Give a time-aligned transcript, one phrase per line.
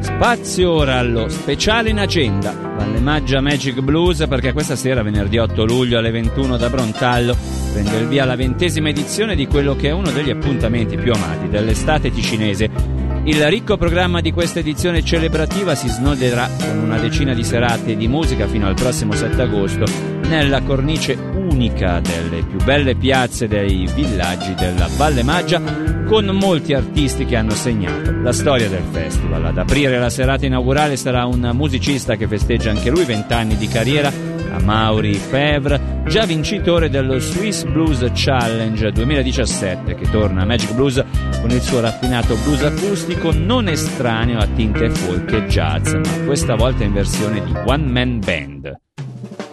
[0.00, 2.52] Spazio ora allo speciale in agenda.
[2.52, 7.36] Valle Maggia Magic Blues perché questa sera, venerdì 8 luglio alle 21 da Brontallo,
[7.72, 11.48] prende il via la ventesima edizione di quello che è uno degli appuntamenti più amati
[11.48, 12.93] dell'estate ticinese
[13.26, 18.06] il ricco programma di questa edizione celebrativa si snoderà con una decina di serate di
[18.06, 19.86] musica fino al prossimo 7 agosto
[20.28, 25.60] nella cornice unica delle più belle piazze dei villaggi della Valle Maggia
[26.04, 29.46] con molti artisti che hanno segnato la storia del festival.
[29.46, 33.68] Ad aprire la serata inaugurale sarà un musicista che festeggia anche lui 20 anni di
[33.68, 34.12] carriera,
[34.58, 41.02] Mauri Fevre, già vincitore dello Swiss Blues Challenge 2017 che torna a Magic Blues
[41.40, 46.54] con il suo raffinato blues acustico non estraneo a tinte folk e jazz, ma questa
[46.54, 48.83] volta in versione di One Man Band.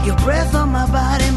[0.06, 1.32] Your breath on my body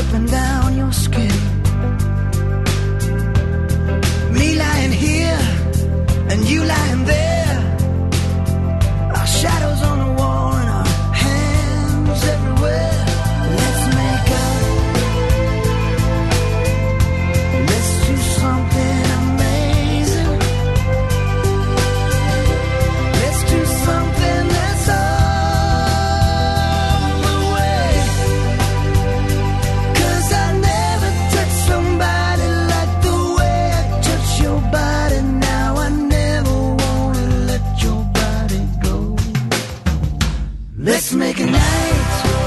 [0.00, 1.29] dripping down your skin.
[40.82, 42.39] Let's make a night